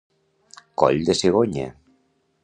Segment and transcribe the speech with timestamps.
[0.83, 1.67] Coll de cigonya.